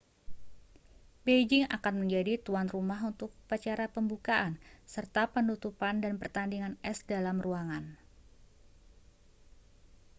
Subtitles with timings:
[1.25, 4.53] beijing akan menjadi tuan rumah untuk upacara pembukaan
[4.93, 7.85] serta penutupan dan pertandingan es dalam ruangan